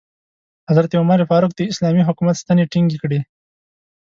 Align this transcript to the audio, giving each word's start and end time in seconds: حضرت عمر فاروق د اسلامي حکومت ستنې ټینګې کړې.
حضرت 0.69 0.91
عمر 1.01 1.19
فاروق 1.29 1.51
د 1.55 1.61
اسلامي 1.71 2.03
حکومت 2.09 2.35
ستنې 2.43 2.69
ټینګې 2.71 2.97
کړې. 3.03 3.19